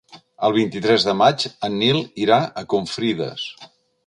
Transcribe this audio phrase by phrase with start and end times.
[0.47, 3.49] El vint-i-tres de maig en Nil irà a Confrides.